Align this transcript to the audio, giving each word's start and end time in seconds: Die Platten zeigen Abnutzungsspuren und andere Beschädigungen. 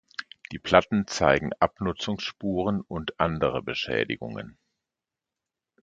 Die 0.51 0.57
Platten 0.57 1.05
zeigen 1.05 1.53
Abnutzungsspuren 1.59 2.81
und 2.81 3.19
andere 3.19 3.61
Beschädigungen. 3.61 4.57